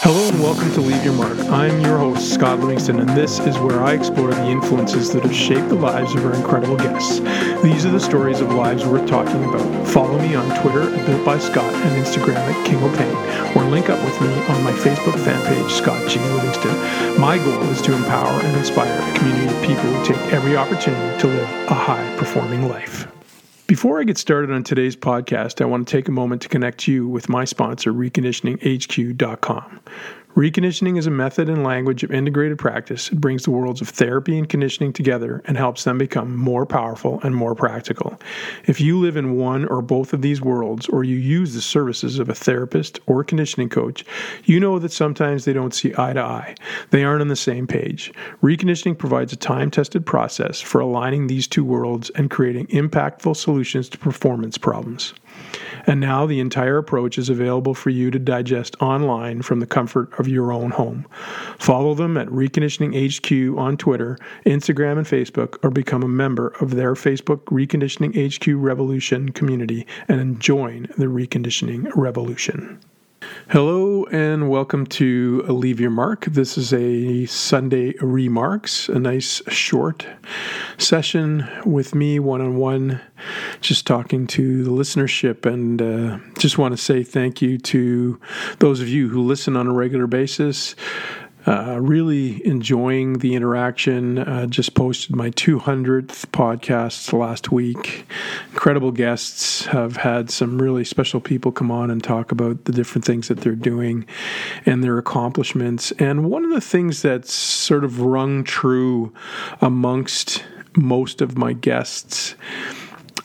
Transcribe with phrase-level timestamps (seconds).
[0.00, 1.36] Hello and welcome to Leave Your Mark.
[1.50, 5.34] I'm your host, Scott Livingston, and this is where I explore the influences that have
[5.34, 7.18] shaped the lives of our incredible guests.
[7.62, 9.88] These are the stories of lives worth talking about.
[9.88, 13.90] Follow me on Twitter at Built by Scott and Instagram at King O'Pain, or link
[13.90, 16.20] up with me on my Facebook fan page, Scott G.
[16.20, 17.20] Livingston.
[17.20, 21.20] My goal is to empower and inspire a community of people who take every opportunity
[21.20, 23.08] to live a high performing life.
[23.68, 26.88] Before I get started on today's podcast, I want to take a moment to connect
[26.88, 29.80] you with my sponsor, reconditioninghq.com.
[30.38, 33.10] Reconditioning is a method and language of integrated practice.
[33.10, 37.18] It brings the worlds of therapy and conditioning together and helps them become more powerful
[37.24, 38.20] and more practical.
[38.64, 42.20] If you live in one or both of these worlds, or you use the services
[42.20, 44.04] of a therapist or conditioning coach,
[44.44, 46.54] you know that sometimes they don't see eye to eye.
[46.90, 48.12] They aren't on the same page.
[48.40, 53.88] Reconditioning provides a time tested process for aligning these two worlds and creating impactful solutions
[53.88, 55.14] to performance problems.
[55.86, 60.12] And now the entire approach is available for you to digest online from the comfort
[60.18, 61.06] of your own home.
[61.58, 66.74] Follow them at Reconditioning HQ on Twitter, Instagram, and Facebook, or become a member of
[66.74, 72.80] their Facebook Reconditioning HQ Revolution community and join the reconditioning revolution.
[73.50, 76.26] Hello and welcome to Leave Your Mark.
[76.26, 80.06] This is a Sunday Remarks, a nice short
[80.76, 83.00] session with me one on one,
[83.62, 85.46] just talking to the listenership.
[85.46, 88.20] And uh, just want to say thank you to
[88.58, 90.76] those of you who listen on a regular basis.
[91.46, 94.18] Uh, really enjoying the interaction.
[94.18, 98.04] Uh, just posted my 200th podcast last week.
[98.50, 99.66] Incredible guests.
[99.66, 103.40] Have had some really special people come on and talk about the different things that
[103.40, 104.06] they're doing
[104.66, 105.92] and their accomplishments.
[105.92, 109.12] And one of the things that's sort of rung true
[109.60, 110.44] amongst
[110.76, 112.34] most of my guests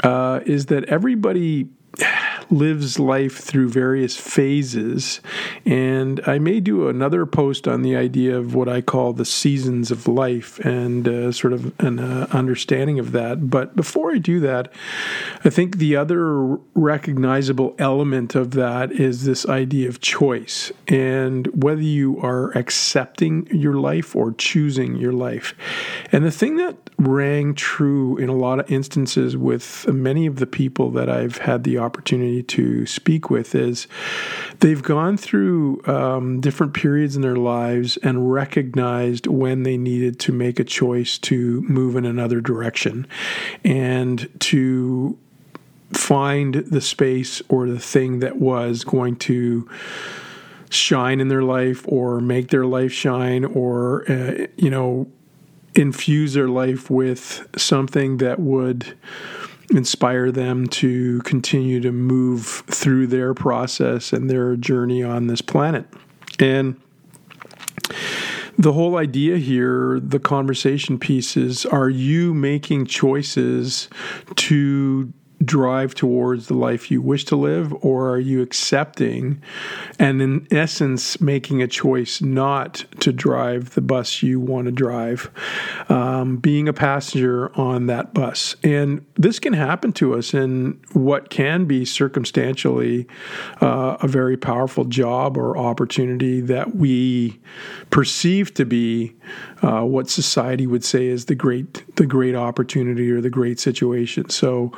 [0.04, 1.70] uh, is that everybody
[2.50, 5.22] lives life through various phases.
[5.66, 9.92] And I may do another post on the idea of what I call the seasons
[9.92, 13.50] of life and uh, sort of an uh, understanding of that.
[13.50, 14.72] But before I do that,
[15.44, 21.82] I think the other recognizable element of that is this idea of choice and whether
[21.82, 25.54] you are accepting your life or choosing your life.
[26.12, 30.48] And the thing that rang true in a lot of instances with many of the
[30.48, 33.88] people that I've had the opportunity to speak with is
[34.60, 40.32] they've gone through um, different periods in their lives and recognized when they needed to
[40.32, 43.06] make a choice to move in another direction
[43.64, 45.18] and to
[45.92, 49.70] find the space or the thing that was going to
[50.70, 55.08] shine in their life or make their life shine or uh, you know
[55.76, 58.96] infuse their life with something that would
[59.70, 65.86] inspire them to continue to move through their process and their journey on this planet.
[66.40, 66.80] And
[68.58, 73.90] the whole idea here, the conversation piece is are you making choices
[74.36, 75.12] to
[75.44, 79.42] drive towards the life you wish to live, or are you accepting
[80.00, 85.32] and, in essence, making a choice not to drive the bus you want to drive,
[85.90, 88.56] um, being a passenger on that bus?
[88.64, 93.08] And this can happen to us in what can be circumstantially
[93.62, 97.40] uh, a very powerful job or opportunity that we
[97.90, 99.14] perceive to be
[99.62, 104.30] uh, what society would say is the great the great opportunity or the great situation.
[104.30, 104.72] So,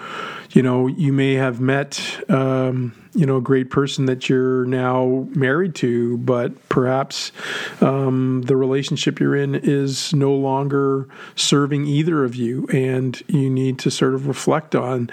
[0.56, 5.28] you know, you may have met, um, you know, a great person that you're now
[5.36, 7.34] married to, but perhaps
[7.82, 12.66] um, the relationship you're in is no longer serving either of you.
[12.72, 15.12] And you need to sort of reflect on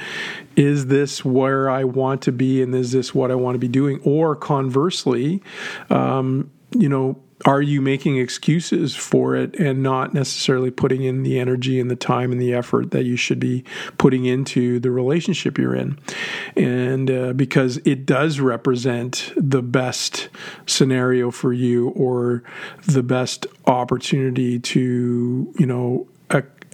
[0.54, 3.68] is this where I want to be and is this what I want to be
[3.68, 4.00] doing?
[4.04, 5.42] Or conversely,
[5.90, 11.38] um, you know, are you making excuses for it and not necessarily putting in the
[11.38, 13.64] energy and the time and the effort that you should be
[13.98, 15.98] putting into the relationship you're in?
[16.56, 20.28] And uh, because it does represent the best
[20.66, 22.42] scenario for you or
[22.86, 26.06] the best opportunity to, you know,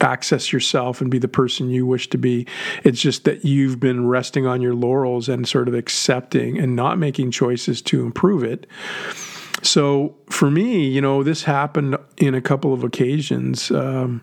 [0.01, 2.47] access yourself and be the person you wish to be.
[2.85, 6.99] It's just that you've been resting on your laurels and sort of accepting and not
[6.99, 8.67] making choices to improve it
[9.63, 13.71] so for me, you know, this happened in a couple of occasions.
[13.71, 14.23] Um,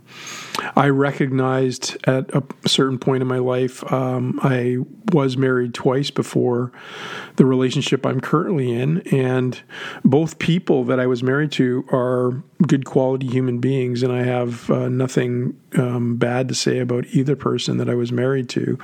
[0.76, 4.78] I recognized at a certain point in my life, um, I
[5.12, 6.72] was married twice before
[7.36, 9.62] the relationship I'm currently in, and
[10.04, 14.70] both people that I was married to are good quality human beings, and I have
[14.70, 18.80] uh, nothing um, bad to say about either person that I was married to.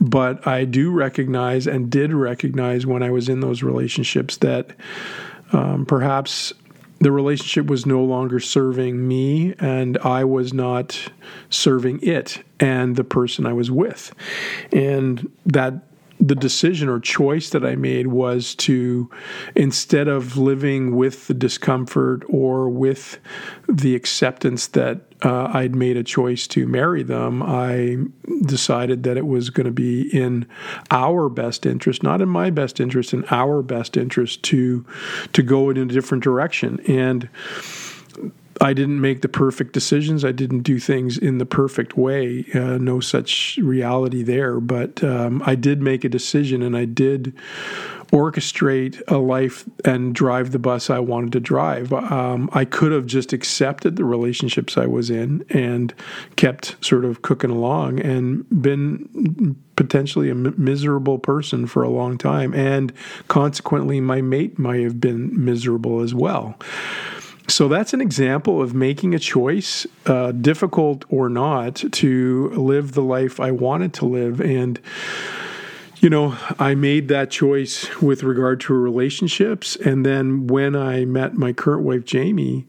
[0.00, 4.74] But I do recognize and did recognize when I was in those relationships that
[5.52, 6.52] um, perhaps
[7.00, 11.10] the relationship was no longer serving me and I was not
[11.48, 14.14] serving it and the person I was with.
[14.70, 15.82] And that
[16.20, 19.10] the decision or choice that I made was to,
[19.54, 23.18] instead of living with the discomfort or with
[23.68, 27.96] the acceptance that uh, I'd made a choice to marry them, I
[28.44, 30.46] decided that it was going to be in
[30.90, 34.84] our best interest, not in my best interest, in our best interest to
[35.32, 36.80] to go in a different direction.
[36.86, 37.28] And
[38.60, 40.24] I didn't make the perfect decisions.
[40.24, 42.44] I didn't do things in the perfect way.
[42.54, 44.60] Uh, no such reality there.
[44.60, 47.34] But um, I did make a decision and I did
[48.12, 51.92] orchestrate a life and drive the bus I wanted to drive.
[51.92, 55.94] Um, I could have just accepted the relationships I was in and
[56.36, 62.18] kept sort of cooking along and been potentially a m- miserable person for a long
[62.18, 62.52] time.
[62.52, 62.92] And
[63.28, 66.58] consequently, my mate might have been miserable as well.
[67.50, 73.02] So that's an example of making a choice, uh, difficult or not, to live the
[73.02, 74.40] life I wanted to live.
[74.40, 74.80] And,
[75.98, 79.74] you know, I made that choice with regard to relationships.
[79.76, 82.66] And then when I met my current wife, Jamie,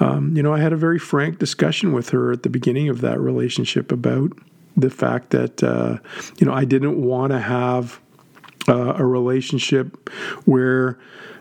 [0.00, 3.02] um, you know, I had a very frank discussion with her at the beginning of
[3.02, 4.32] that relationship about
[4.76, 5.98] the fact that, uh,
[6.38, 8.00] you know, I didn't want to have
[8.68, 10.10] uh, a relationship
[10.44, 10.98] where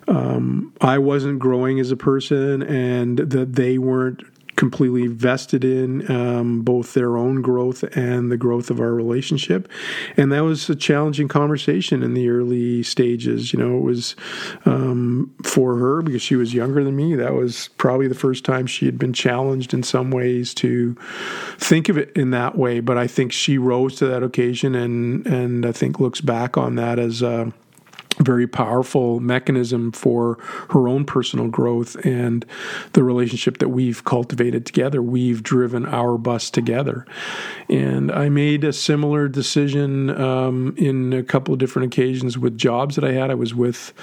[0.07, 4.23] um, I wasn't growing as a person and that they weren't
[4.61, 9.67] completely vested in um, both their own growth and the growth of our relationship.
[10.17, 13.53] And that was a challenging conversation in the early stages.
[13.53, 14.15] You know, it was
[14.65, 17.15] um, for her because she was younger than me.
[17.15, 20.95] That was probably the first time she had been challenged in some ways to
[21.57, 22.81] think of it in that way.
[22.81, 26.75] But I think she rose to that occasion and, and I think looks back on
[26.75, 27.51] that as a
[28.19, 30.37] very powerful mechanism for
[30.69, 32.45] her own personal growth and
[32.93, 35.01] the relationship that we've cultivated together.
[35.01, 37.05] We've driven our bus together.
[37.69, 42.95] And I made a similar decision um, in a couple of different occasions with jobs
[42.95, 43.31] that I had.
[43.31, 43.93] I was with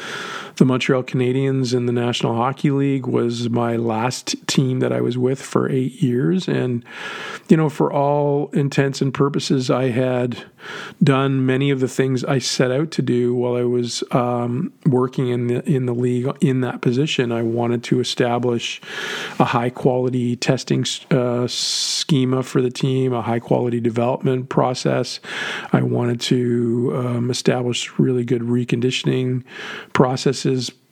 [0.58, 5.16] the Montreal Canadiens in the National Hockey League was my last team that I was
[5.16, 6.48] with for eight years.
[6.48, 6.84] And,
[7.48, 10.44] you know, for all intents and purposes, I had
[11.02, 15.28] done many of the things I set out to do while I was um, working
[15.28, 17.30] in the in the league in that position.
[17.30, 18.80] I wanted to establish
[19.38, 25.20] a high quality testing uh, schema for the team, a high quality development process.
[25.72, 29.44] I wanted to um, establish really good reconditioning
[29.92, 30.47] processes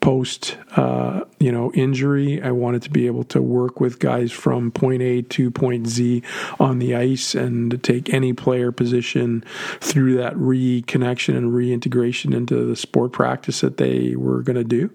[0.07, 2.41] post uh, you know injury.
[2.41, 6.23] I wanted to be able to work with guys from point A to point Z
[6.61, 9.45] on the ice and to take any player position
[9.81, 14.95] through that reconnection and reintegration into the sport practice that they were going to do.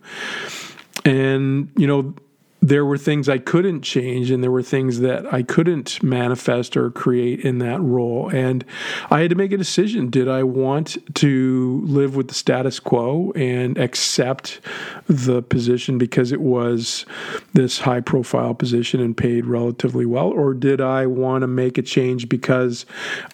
[1.03, 2.15] And you know
[2.61, 6.91] there were things I couldn't change and there were things that I couldn't manifest or
[6.91, 8.29] create in that role.
[8.29, 8.63] And
[9.09, 10.11] I had to make a decision.
[10.11, 14.61] Did I want to live with the status quo and accept
[15.07, 17.07] the position because it was
[17.53, 20.27] this high profile position and paid relatively well?
[20.27, 22.85] Or did I want to make a change because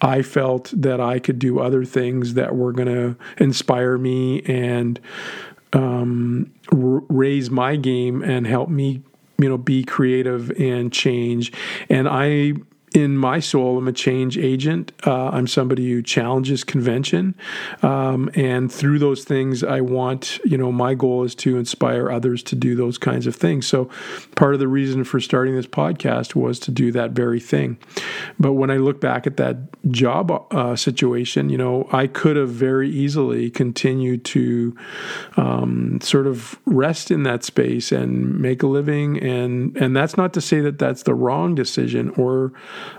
[0.01, 5.01] I felt that I could do other things that were going to inspire me and
[5.73, 9.03] um, raise my game and help me
[9.37, 11.51] you know be creative and change.
[11.89, 12.53] And i
[12.93, 14.93] in my soul, I'm a change agent.
[15.05, 17.35] Uh, I'm somebody who challenges convention,
[17.83, 22.41] um, and through those things, I want you know my goal is to inspire others
[22.43, 23.67] to do those kinds of things.
[23.67, 23.89] So,
[24.35, 27.77] part of the reason for starting this podcast was to do that very thing.
[28.39, 29.57] But when I look back at that
[29.91, 34.75] job uh, situation, you know, I could have very easily continued to
[35.35, 40.33] um, sort of rest in that space and make a living, and and that's not
[40.35, 42.53] to say that that's the wrong decision or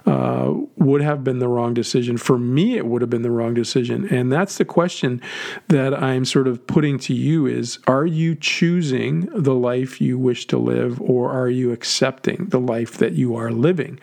[0.06, 2.16] uh, would have been the wrong decision.
[2.16, 4.08] For me, it would have been the wrong decision.
[4.08, 5.20] And that's the question
[5.68, 10.46] that I'm sort of putting to you is are you choosing the life you wish
[10.48, 13.98] to live or are you accepting the life that you are living?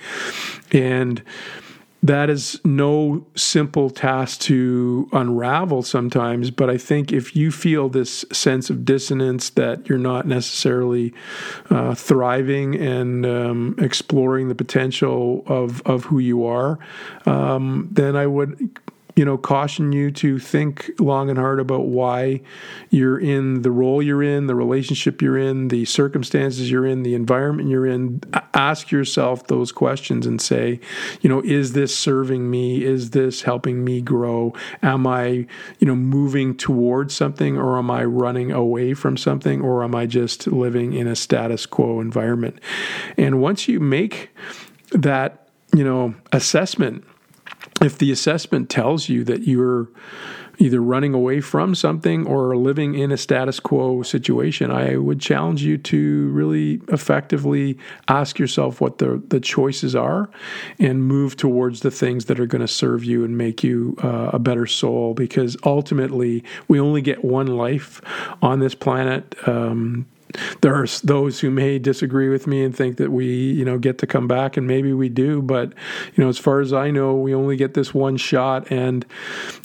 [0.72, 1.24] And
[2.06, 8.24] that is no simple task to unravel sometimes, but I think if you feel this
[8.32, 11.16] sense of dissonance that you're not necessarily
[11.72, 16.78] uh, thriving and um, exploring the potential of, of who you are,
[17.26, 18.80] um, then I would
[19.16, 22.42] you know, caution you to think long and hard about why
[22.90, 27.16] you're in the role you're in, the relationship you're in, the circumstances you're in, the
[27.16, 28.20] environment you're in.
[28.54, 30.82] Ask yourself those questions and say,
[31.22, 32.84] you know, is this serving me?
[32.84, 34.54] Is this helping me grow?
[34.84, 35.48] Am I,
[35.80, 40.08] you know, moving towards something or am I running away from something or am I
[40.08, 42.60] just living in a status quo environment?
[43.18, 44.30] And once you make
[44.92, 47.06] that, you know, assessment,
[47.82, 49.90] if the assessment tells you that you're
[50.58, 55.64] either running away from something or living in a status quo situation, I would challenge
[55.64, 57.78] you to really effectively
[58.08, 60.30] ask yourself what the, the choices are
[60.80, 64.32] and move towards the things that are going to serve you and make you uh,
[64.34, 68.02] a better soul because ultimately we only get one life
[68.42, 69.36] on this planet.
[69.48, 70.06] Um,
[70.62, 73.98] there are those who may disagree with me and think that we, you know, get
[74.00, 75.42] to come back, and maybe we do.
[75.42, 75.74] But
[76.16, 79.06] you know, as far as I know, we only get this one shot, and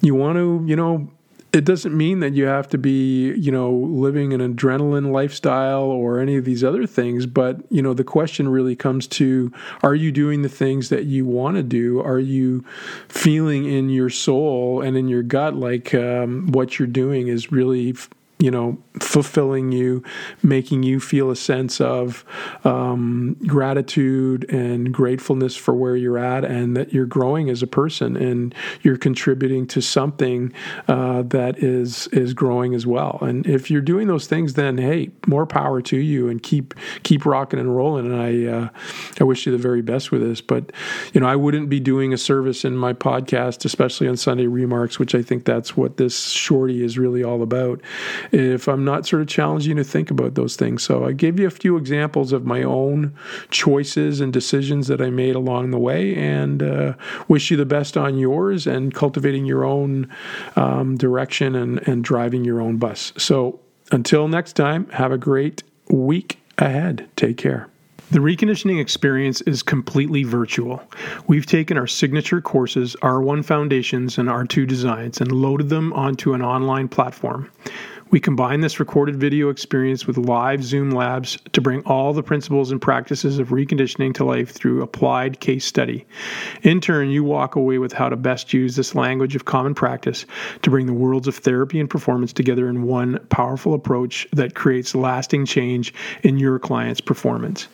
[0.01, 1.09] you want to, you know,
[1.53, 6.21] it doesn't mean that you have to be, you know, living an adrenaline lifestyle or
[6.21, 7.27] any of these other things.
[7.27, 11.27] But, you know, the question really comes to are you doing the things that you
[11.27, 12.01] want to do?
[12.01, 12.65] Are you
[13.09, 17.95] feeling in your soul and in your gut like um, what you're doing is really
[18.41, 20.03] you know, fulfilling you,
[20.43, 22.25] making you feel a sense of
[22.65, 28.17] um, gratitude and gratefulness for where you're at, and that you're growing as a person
[28.17, 30.53] and you're contributing to something
[30.89, 33.19] uh, that is is growing as well.
[33.21, 37.27] And if you're doing those things, then hey, more power to you, and keep keep
[37.27, 38.11] rocking and rolling.
[38.11, 38.69] And I uh,
[39.21, 40.41] I wish you the very best with this.
[40.41, 40.73] But
[41.13, 44.99] you know, I wouldn't be doing a service in my podcast, especially on Sunday Remarks,
[44.99, 47.83] which I think that's what this shorty is really all about
[48.33, 50.83] if I'm not sort of challenging to think about those things.
[50.83, 53.15] So I gave you a few examples of my own
[53.51, 56.95] choices and decisions that I made along the way, and uh,
[57.29, 60.09] wish you the best on yours and cultivating your own
[60.57, 63.13] um, direction and, and driving your own bus.
[63.17, 63.61] So
[63.93, 67.09] until next time, have a great week ahead.
[67.17, 67.69] Take care.
[68.11, 70.83] The reconditioning experience is completely virtual.
[71.29, 76.43] We've taken our signature courses, R1 Foundations and R2 Designs, and loaded them onto an
[76.43, 77.49] online platform.
[78.11, 82.73] We combine this recorded video experience with live Zoom labs to bring all the principles
[82.73, 86.05] and practices of reconditioning to life through applied case study.
[86.63, 90.27] In turn, you walk away with how to best use this language of common practice
[90.63, 94.97] to bring the worlds of therapy and performance together in one powerful approach that creates
[94.97, 97.69] lasting change in your client's performance.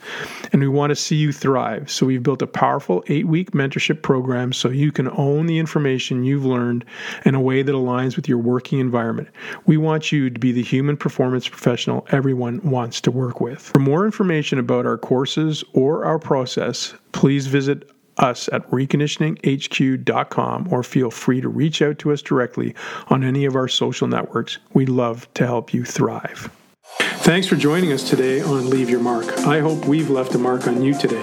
[0.52, 1.90] And we want to see you thrive.
[1.90, 6.24] So we've built a powerful eight week mentorship program so you can own the information
[6.24, 6.84] you've learned
[7.24, 9.28] in a way that aligns with your working environment.
[9.64, 13.60] We want you to be the human performance professional everyone wants to work with.
[13.60, 20.82] For more information about our courses or our process, please visit us at reconditioninghq.com or
[20.82, 22.74] feel free to reach out to us directly
[23.08, 24.58] on any of our social networks.
[24.72, 26.50] We'd love to help you thrive.
[26.98, 29.26] Thanks for joining us today on Leave Your Mark.
[29.40, 31.20] I hope we've left a mark on you today,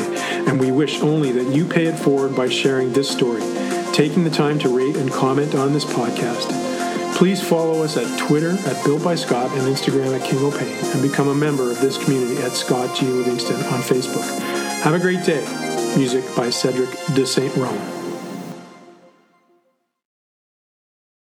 [0.48, 3.42] and we wish only that you pay it forward by sharing this story,
[3.94, 6.73] taking the time to rate and comment on this podcast
[7.16, 11.02] Please follow us at Twitter at Built by Scott and Instagram at King O'Pain and
[11.02, 13.06] become a member of this community at Scott G.
[13.06, 14.28] Livingston on Facebook.
[14.82, 15.46] Have a great day.
[15.96, 17.56] Music by Cedric de St.
[17.56, 18.03] Rome.